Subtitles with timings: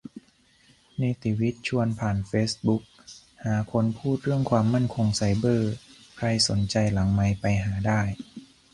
[0.97, 2.83] เนติวิทย์ชวนผ่านเฟซบุ๊ก
[3.43, 5.71] หาคนพูดเรื่องความมั่นคงไซเบอร์
[6.17, 8.01] ใครสนใจหลังไมค์ไปหาได้